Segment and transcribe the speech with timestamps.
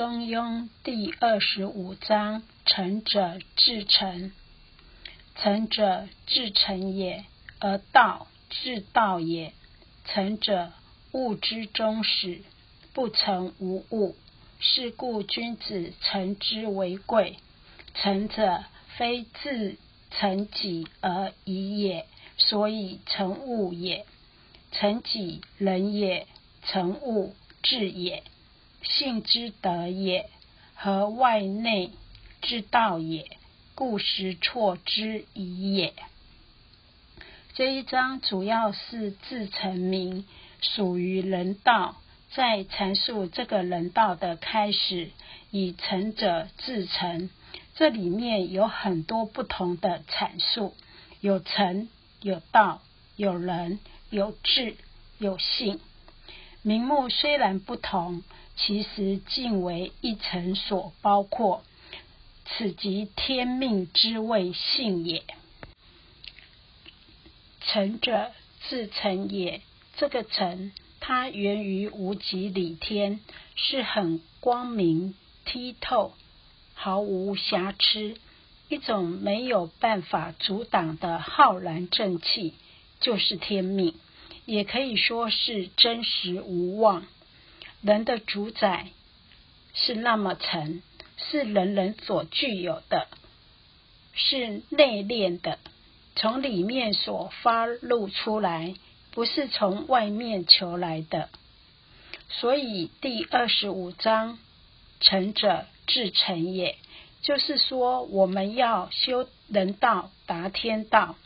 [0.00, 4.32] 中庸第二十五章：成者至诚。
[5.34, 7.26] 成者至诚也，
[7.58, 9.52] 而道至道也。
[10.06, 10.72] 成者，
[11.12, 12.40] 物之终始，
[12.94, 14.16] 不成无物。
[14.58, 17.36] 是故君子诚之为贵。
[17.92, 18.64] 成者，
[18.96, 19.76] 非自
[20.10, 22.06] 成己而已也，
[22.38, 24.06] 所以成物也。
[24.72, 26.26] 成己仁也，
[26.64, 28.22] 成物智也。
[28.82, 30.28] 性之德也，
[30.74, 31.90] 和外内
[32.42, 33.38] 之道也，
[33.74, 35.94] 故实错之矣也。
[37.54, 40.24] 这一章主要是自成名，
[40.62, 41.96] 属于人道，
[42.32, 45.10] 在阐述这个人道的开始，
[45.50, 47.28] 以成者自成。
[47.74, 50.74] 这里面有很多不同的阐述，
[51.20, 51.88] 有成，
[52.20, 52.80] 有道，
[53.16, 53.78] 有人，
[54.10, 54.76] 有智，
[55.18, 55.80] 有性。
[56.62, 58.22] 名目虽然不同，
[58.60, 61.62] 其实尽为一层所包括。
[62.44, 65.22] 此即天命之谓性也。
[67.60, 68.32] 成者
[68.68, 69.62] 自成也。
[69.96, 73.20] 这个成，它源于无极理天，
[73.54, 75.14] 是很光明
[75.46, 76.12] 剔透，
[76.74, 78.16] 毫无瑕疵，
[78.68, 82.54] 一种没有办法阻挡的浩然正气，
[82.98, 83.94] 就是天命。
[84.46, 87.06] 也可以说是真实无妄，
[87.82, 88.88] 人的主宰
[89.72, 90.82] 是那么沉，
[91.16, 93.08] 是人人所具有的，
[94.12, 95.58] 是内敛的，
[96.16, 98.74] 从里面所发露出来，
[99.12, 101.30] 不是从外面求来的。
[102.28, 104.38] 所以第二十五章，
[105.00, 106.76] 成者至诚也，
[107.22, 111.16] 就是说我们要修人道达天道，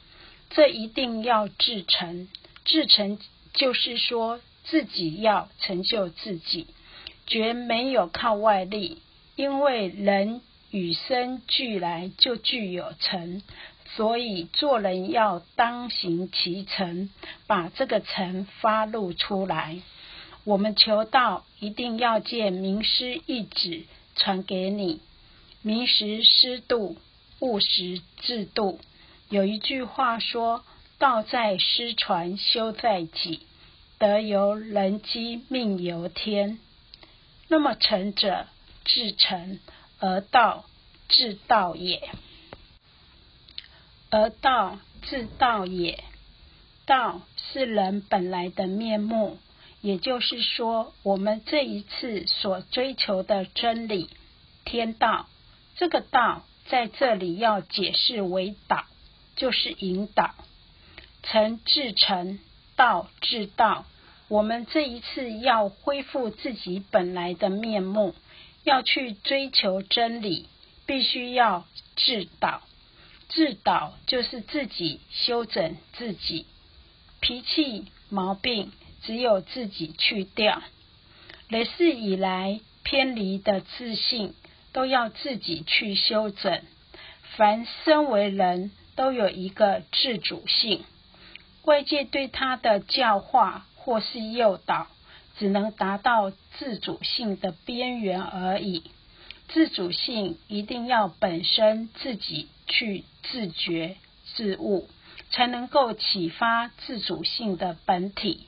[0.50, 2.28] 这一定要至诚。
[2.64, 3.18] 至诚
[3.52, 6.66] 就是说自己要成就自己，
[7.26, 9.00] 绝没有靠外力。
[9.36, 10.40] 因为人
[10.70, 13.42] 与生俱来就具有诚，
[13.96, 17.10] 所以做人要当行其诚，
[17.46, 19.80] 把这个诚发露出来。
[20.44, 23.84] 我们求道一定要借名师一指
[24.16, 25.00] 传给你，
[25.62, 26.96] 名实师度，
[27.40, 28.80] 务实自度。
[29.28, 30.64] 有一句话说。
[30.96, 33.40] 道在师传，修在己，
[33.98, 36.58] 德由人机，命由天。
[37.48, 38.46] 那么成者
[38.84, 39.60] 至诚，
[39.98, 40.64] 而道
[41.08, 42.08] 至道也。
[44.10, 46.02] 而道至道也，
[46.86, 49.38] 道是人本来的面目，
[49.80, 54.08] 也就是说，我们这一次所追求的真理，
[54.64, 55.28] 天道，
[55.76, 58.84] 这个道在这里要解释为导，
[59.36, 60.34] 就是引导。
[61.22, 62.38] 诚至诚，
[62.76, 63.86] 道至道。
[64.28, 68.14] 我们这一次要恢复自己本来的面目，
[68.62, 70.48] 要去追求真理，
[70.86, 72.62] 必须要自导。
[73.28, 76.46] 自导就是自己修整自己，
[77.20, 80.62] 脾气毛病只有自己去掉。
[81.48, 84.34] 累世以来偏离的自信，
[84.72, 86.62] 都要自己去修整。
[87.36, 90.84] 凡身为人都有一个自主性。
[91.64, 94.86] 外界对他的教化或是诱导，
[95.38, 98.84] 只能达到自主性的边缘而已。
[99.48, 103.96] 自主性一定要本身自己去自觉
[104.34, 104.88] 自悟，
[105.30, 108.46] 才能够启发自主性的本体。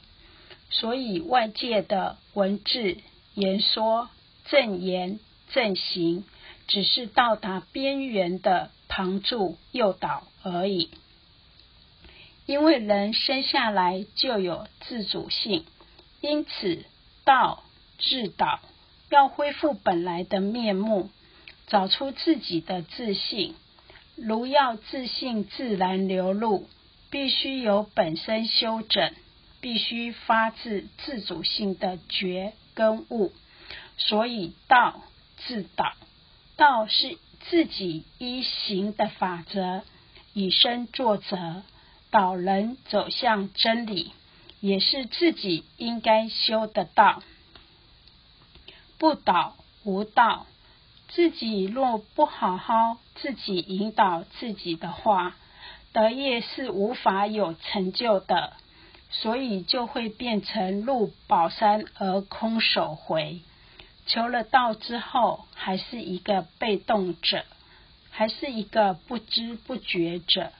[0.70, 2.98] 所以外界的文字、
[3.34, 4.08] 言说、
[4.46, 5.20] 正言、
[5.52, 6.24] 正行，
[6.66, 10.90] 只是到达边缘的旁助诱导而已。
[12.46, 15.64] 因为人生下来就有自主性，
[16.20, 16.84] 因此
[17.24, 17.64] 道
[17.98, 18.60] 至导
[19.10, 21.10] 要恢复本来的面目，
[21.66, 23.54] 找出自己的自信。
[24.14, 26.68] 如要自信自然流露，
[27.10, 29.12] 必须有本身修整，
[29.60, 33.32] 必须发自自主性的觉跟悟。
[33.98, 35.02] 所以道
[35.46, 35.92] 自导，
[36.56, 37.18] 道是
[37.50, 39.82] 自己依行的法则，
[40.32, 41.62] 以身作则。
[42.10, 44.12] 导人走向真理，
[44.60, 47.22] 也是自己应该修的道。
[48.98, 50.46] 不导无道，
[51.08, 55.36] 自己若不好好自己引导自己的话，
[55.92, 58.52] 德业是无法有成就的。
[59.08, 63.38] 所以就会变成入宝山而空手回。
[64.04, 67.44] 求了道之后，还是一个被动者，
[68.10, 70.52] 还是一个不知不觉者。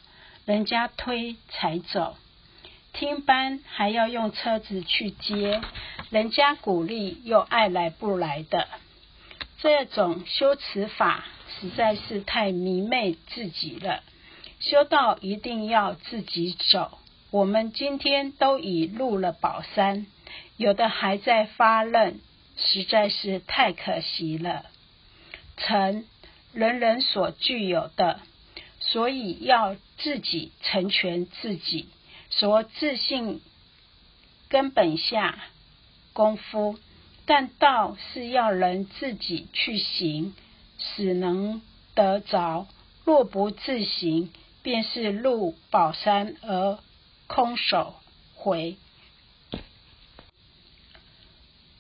[0.47, 2.17] 人家推才走，
[2.93, 5.61] 听班还要用车子去接，
[6.11, 8.69] 人家鼓励又爱来不来的。
[9.59, 11.25] 这种修辞法
[11.59, 14.05] 实在是太迷昧自己了。
[14.61, 16.97] 修道一定要自己走。
[17.33, 20.07] 我们今天都已入了宝山，
[20.57, 22.21] 有的还在发愣，
[22.57, 24.67] 实在是太可惜了。
[25.57, 26.05] 成，
[26.53, 28.21] 人人所具有的，
[28.97, 31.91] 所以要自己成全自己。
[32.31, 33.43] 所自信
[34.49, 35.39] 根本下
[36.15, 36.79] 功夫，
[37.27, 40.35] 但道是要人自己去行，
[40.79, 41.61] 使能
[41.95, 42.67] 得着。
[43.05, 44.31] 若不自行，
[44.63, 46.79] 便是入宝山而
[47.27, 47.97] 空手
[48.35, 48.79] 回。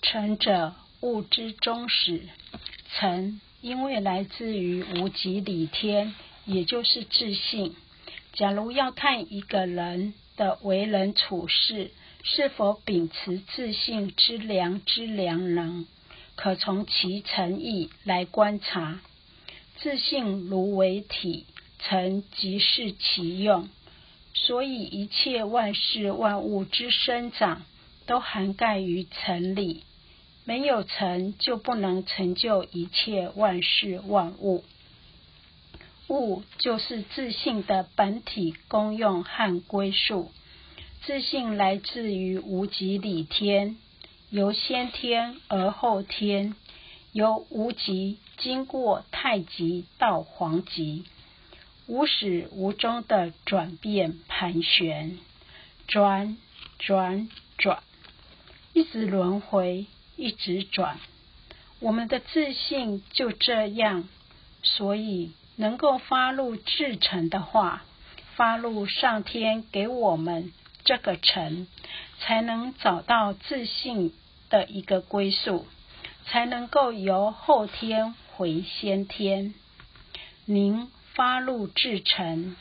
[0.02, 2.28] 成者，物之终始。
[2.92, 6.14] 成，因为来自于无极理天，
[6.46, 7.76] 也就是自信。
[8.32, 11.90] 假如要看一个人的为人处事
[12.22, 15.86] 是否秉持自信之良知良能，
[16.34, 19.00] 可从其诚意来观察。
[19.78, 21.44] 自信如为体。
[21.78, 23.68] 诚即是其用，
[24.32, 27.62] 所以一切万事万物之生长，
[28.06, 29.84] 都涵盖于诚里。
[30.46, 34.64] 没有成就不能成就一切万事万物。
[36.08, 40.30] 物就是自信的本体功用和归宿。
[41.04, 43.76] 自信来自于无极理天，
[44.30, 46.54] 由先天而后天，
[47.12, 51.04] 由无极经过太极到黄极。
[51.86, 55.18] 无始无终的转变盘旋，
[55.86, 56.36] 转
[56.80, 57.80] 转转，
[58.72, 59.86] 一直轮回，
[60.16, 60.98] 一直转。
[61.78, 64.08] 我们的自信就这样，
[64.64, 67.82] 所以能够发入至诚的话，
[68.36, 70.52] 发入上天给我们
[70.84, 71.66] 这个诚，
[72.20, 74.14] 才能找到自信
[74.48, 75.66] 的一个归宿，
[76.26, 79.54] 才能够由后天回先天。
[80.44, 80.88] 您。
[81.16, 82.56] 发入至诚，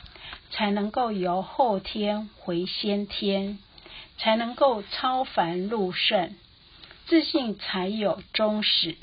[0.50, 3.58] 才能够由后天回先天，
[4.16, 6.34] 才能够超凡入圣，
[7.04, 8.96] 自信才有终始，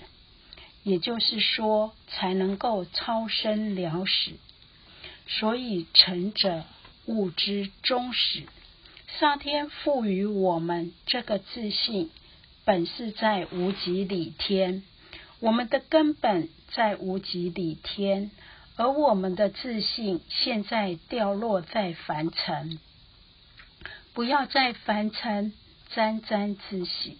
[0.83, 4.31] 也就是说，才能够超生了死。
[5.27, 6.63] 所以，成者
[7.05, 8.43] 物之终始。
[9.19, 12.09] 上天赋予我们这个自信，
[12.65, 14.83] 本是在无极里天，
[15.39, 18.31] 我们的根本在无极里天。
[18.75, 22.79] 而我们的自信现在掉落在凡尘，
[24.15, 25.53] 不要在凡尘
[25.93, 27.19] 沾沾自喜，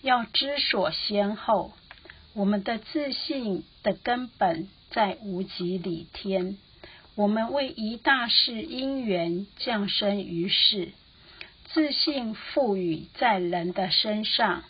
[0.00, 1.72] 要知所先后。
[2.36, 6.58] 我们的自信的根本在无极里天，
[7.14, 10.92] 我们为一大事因缘降生于世，
[11.72, 14.64] 自信赋予在人的身上，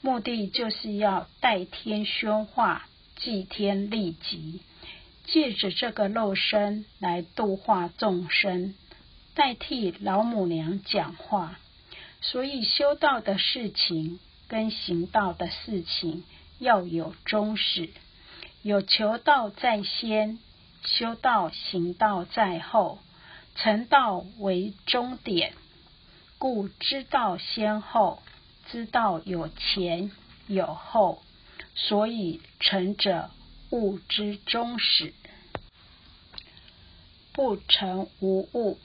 [0.00, 4.58] 目的就是要代天宣化，祭天利己。
[5.24, 8.74] 借着这个肉身来度化众生，
[9.34, 11.56] 代替老母娘讲话。
[12.20, 14.18] 所以修道的事情
[14.48, 16.24] 跟行道的事情
[16.62, 17.90] 要有终始，
[18.62, 20.38] 有求道在先，
[20.84, 23.00] 修道行道在后，
[23.56, 25.54] 成道为终点。
[26.38, 28.22] 故知道先后，
[28.70, 30.12] 知道有前
[30.46, 31.20] 有后，
[31.74, 33.30] 所以成者。
[33.72, 35.14] 物之终始，
[37.32, 38.78] 不成无物，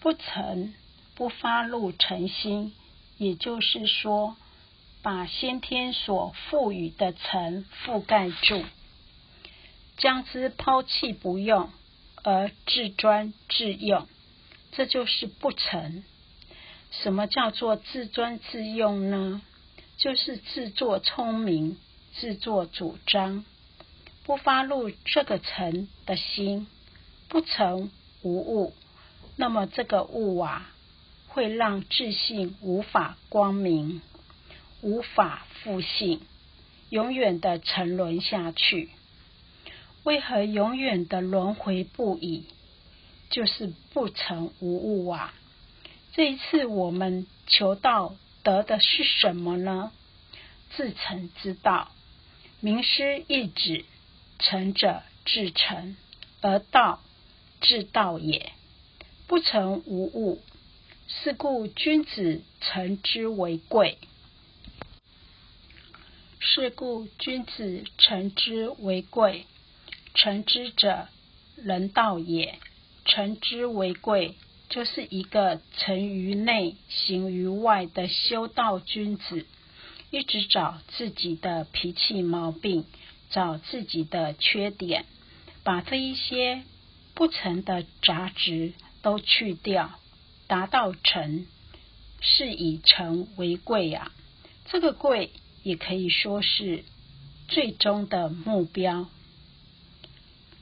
[0.00, 0.72] 不成
[1.14, 2.72] 不发露诚心，
[3.18, 4.34] 也就是说，
[5.04, 8.64] 把先天所赋予的尘覆盖住，
[9.98, 11.68] 将之抛弃不用，
[12.22, 14.08] 而自专自用，
[14.72, 16.04] 这就是不成。
[16.90, 19.42] 什么叫做自专自用呢？
[19.98, 21.76] 就是自作聪明，
[22.14, 23.44] 自作主张。
[24.24, 26.66] 不发入这个尘的心，
[27.28, 27.90] 不成
[28.22, 28.72] 无物，
[29.36, 30.72] 那么这个物啊，
[31.28, 34.00] 会让自信无法光明，
[34.84, 36.20] 无法复性，
[36.90, 38.90] 永远的沉沦下去。
[40.02, 42.44] 为何永远的轮回不已？
[43.30, 45.32] 就是不成无物啊！
[46.12, 49.90] 这一次我们求道得的是什么呢？
[50.76, 51.90] 自成之道，
[52.60, 53.86] 名师一指。
[54.40, 55.96] 成者至诚，
[56.42, 57.00] 而道
[57.62, 58.52] 至道也。
[59.26, 60.42] 不成无物，
[61.08, 63.96] 是故君子诚之为贵。
[66.56, 69.44] 是故君子诚之为贵。
[70.14, 71.08] 诚之者，
[71.56, 72.60] 人道也。
[73.04, 74.36] 诚之为贵，
[74.68, 79.46] 就是一个诚于内、行于外的修道君子，
[80.12, 82.84] 一直找自己的脾气毛病。
[83.30, 85.06] 找自己的缺点，
[85.64, 86.62] 把这一些
[87.14, 89.90] 不成的杂质都去掉，
[90.46, 91.48] 达到成，
[92.20, 94.12] 是以成为贵呀。
[94.66, 95.32] 这个贵
[95.64, 96.84] 也可以说是
[97.48, 99.08] 最终的目标。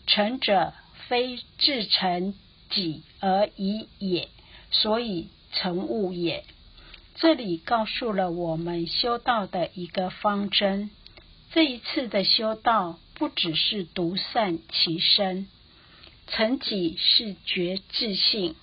[0.06, 0.72] 成者
[1.08, 2.34] 非自成
[2.70, 4.28] 己而已也，
[4.70, 6.44] 所以成物也。
[7.14, 10.90] 这里告诉了我们修道的一个方针。
[11.52, 15.46] 这一次的修道，不只是独善其身，
[16.26, 18.54] 成己是觉自性，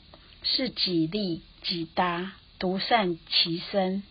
[0.41, 4.01] 是己利己达，独善其身。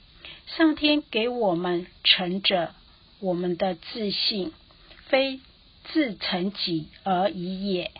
[0.56, 2.74] 上天给我们成者，
[3.20, 4.52] 我们的自信
[5.06, 5.40] 非
[5.92, 7.92] 自成己而已也。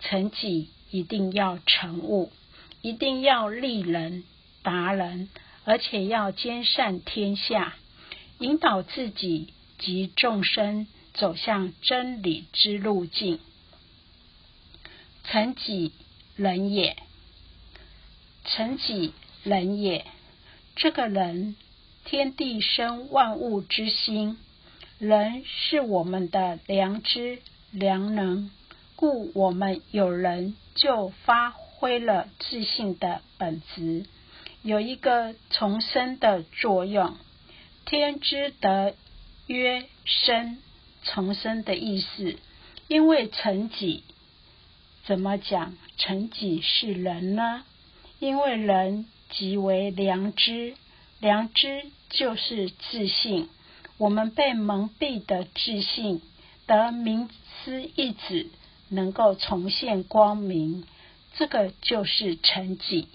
[0.00, 2.32] 成己一定要成物，
[2.82, 4.24] 一定要利人
[4.62, 5.28] 达人，
[5.64, 7.76] 而且要兼善天下，
[8.38, 9.52] 引导自己。
[9.82, 13.38] 及众生走向真理之路径，
[15.24, 15.92] 成己
[16.36, 16.98] 人也，
[18.44, 20.04] 成己人也。
[20.76, 21.56] 这个人，
[22.04, 24.38] 天地生万物之心，
[24.98, 27.40] 人是我们的良知
[27.70, 28.50] 良能，
[28.96, 34.06] 故我们有人就发挥了自信的本质，
[34.62, 37.16] 有一个重生的作用。
[37.84, 38.94] 天之德。
[39.46, 40.58] 曰生
[41.02, 42.36] 重生的意思，
[42.86, 44.04] 因为成己
[45.04, 45.76] 怎么讲？
[45.96, 47.64] 成己是人呢？
[48.20, 50.74] 因为人即为良知，
[51.20, 53.48] 良知就是自信。
[53.98, 56.22] 我们被蒙蔽的自信，
[56.66, 57.28] 得明
[57.62, 58.48] 思一指，
[58.88, 60.84] 能够重现光明，
[61.36, 63.08] 这个就是成己。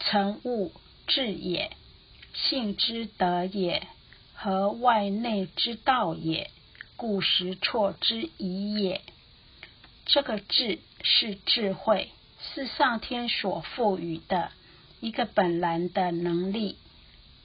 [0.00, 0.72] 成物
[1.06, 1.70] 智也，
[2.34, 3.86] 性之德也。
[4.38, 6.50] 和外内之道也，
[6.96, 9.00] 故实错之疑也。
[10.04, 14.52] 这个智是智慧，是上天所赋予的
[15.00, 16.76] 一个本来的能力。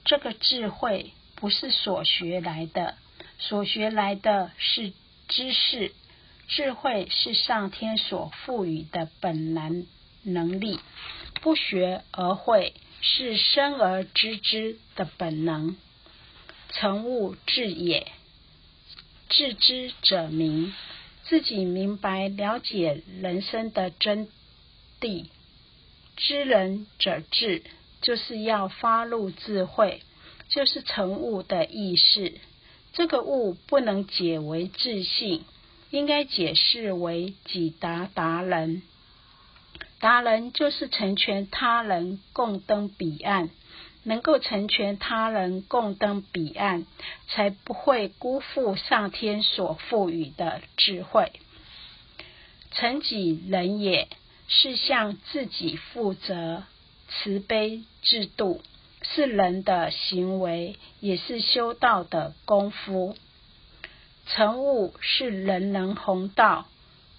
[0.04, 2.96] 这个智慧不是所学来的，
[3.38, 4.92] 所学来的是
[5.28, 5.92] 知识，
[6.48, 9.70] 智慧是上天所赋予的本来
[10.22, 10.80] 能力。
[11.40, 15.76] 不学而会，是生而知之的本能。
[16.70, 18.10] 成物智也，
[19.28, 20.72] 智之者明，
[21.24, 24.28] 自己明白了解人生的真
[25.00, 25.26] 谛。
[26.24, 27.64] 知人者智，
[28.00, 30.02] 就是要发露智慧，
[30.48, 32.40] 就是成物的意识。
[32.92, 35.44] 这个物不能解为自信，
[35.90, 38.82] 应该解释为己达达人。
[39.98, 43.50] 达人就是成全他人，共登彼岸。
[44.04, 46.86] 能够成全他人共登彼岸，
[47.28, 51.30] 才不会辜负上天所赋予的智慧。
[52.72, 54.08] 成己人也
[54.48, 56.64] 是向自己负责，
[57.08, 58.60] 慈悲制度
[59.02, 63.16] 是人的行为，也是修道的功夫。
[64.26, 66.68] 成物是人人弘道，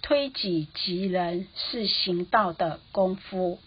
[0.00, 3.58] 推己及人是行道的功夫。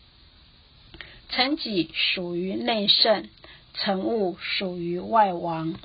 [1.29, 3.29] 成己属于内圣，
[3.73, 5.75] 成物属于外王。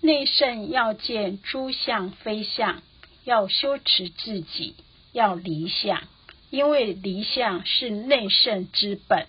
[0.00, 2.82] 内圣要见诸相非相，
[3.24, 4.74] 要修持自己，
[5.12, 6.02] 要理想，
[6.56, 9.26] 因为离相是内圣之本。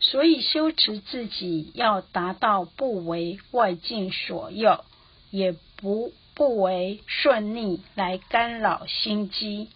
[0.00, 4.82] 所以修持自己要达到不为外境所诱，
[5.30, 9.68] 也不不为顺逆来干扰心机，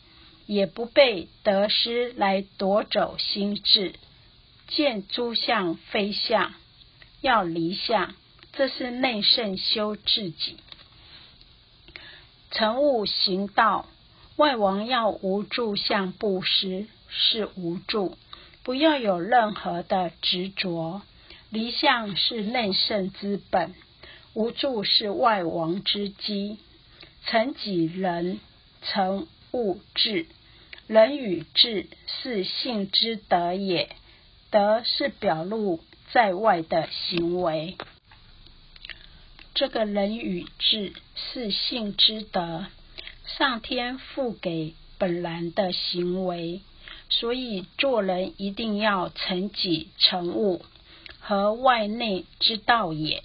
[0.47, 3.93] 也不被得失来夺走心智。
[4.67, 6.55] 见诸相非相，
[7.21, 8.15] 要离相，
[8.55, 10.57] 这是内圣修自己。
[12.51, 13.87] 成物行道，
[14.37, 18.17] 外王要无助相布施，是无助，
[18.65, 21.03] 不要有任何的执着。
[21.51, 23.75] 离相是内圣之本，
[24.33, 26.59] 无助是外王之基。
[27.27, 28.41] 成己人，
[28.83, 30.27] 成物智，
[30.89, 33.89] 人与智是性之德也。
[34.51, 35.81] 德是表露
[36.13, 37.77] 在外的行为，
[39.55, 42.67] 这个人与智是性之德，
[43.27, 46.61] 上天赋给本然的行为，
[47.09, 50.65] 所以做人一定要成己成物
[51.21, 53.23] 和外内之道也。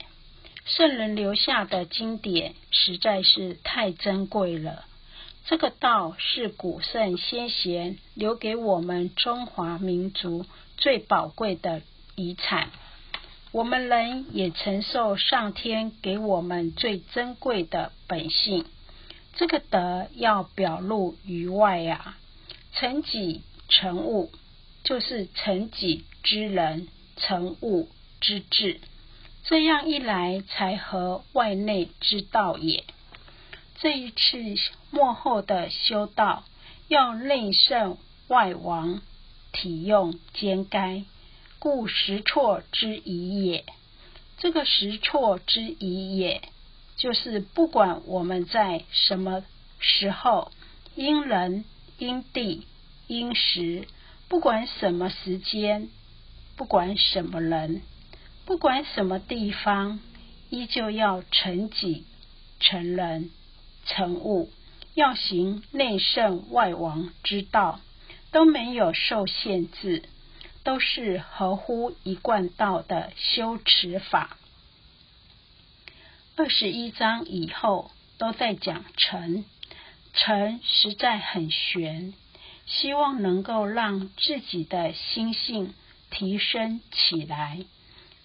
[0.66, 4.86] 圣人留下的经典实在是太珍贵了，
[5.46, 10.46] 这个道是古圣先贤留给我们中华民族。
[10.78, 11.82] 最宝贵的
[12.16, 12.70] 遗产，
[13.52, 18.64] 我们人也承受上天给我们最珍贵的本性。
[19.40, 22.18] 这个德要表露于外啊，
[22.74, 24.34] 成己成物，
[24.84, 27.88] 就是成己之人，成物
[28.20, 28.82] 之智。
[29.46, 32.84] 这样一来，才合外内之道也。
[33.78, 34.18] 这一次
[34.92, 36.44] 末后的修道，
[36.90, 39.02] 要内圣外王，
[39.54, 41.06] 体用兼该，
[41.60, 43.64] 故实错之疑也。
[44.38, 46.42] 这个实错之疑也，
[47.00, 49.44] 就是不管我们在什么
[49.80, 50.52] 时候，
[50.94, 51.66] 因人
[51.98, 52.68] 因地
[53.08, 53.88] 因时，
[54.28, 55.90] 不管什么时间，
[56.56, 57.82] 不管什么人，
[58.46, 60.00] 不管什么地方，
[60.52, 62.06] 依旧要成己
[62.60, 63.32] 成人。
[63.86, 64.52] 成物
[64.94, 67.80] 要行内圣外王之道，
[68.32, 70.04] 都没有受限制，
[70.64, 74.38] 都是合乎一贯道的修持法。
[76.40, 79.44] 二十一章以后都在讲成，
[80.14, 82.14] 成实在很玄，
[82.66, 85.74] 希望能够让自己的心性
[86.10, 87.66] 提升起来，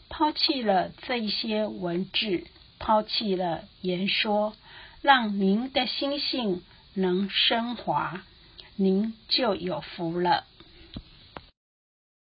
[0.08, 2.46] 抛弃了这一些文字，
[2.78, 4.54] 抛弃了言说。
[5.02, 6.62] 让您的心性
[6.94, 8.22] 能升华，
[8.76, 10.44] 您就有福了。